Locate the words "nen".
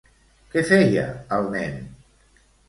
1.57-1.79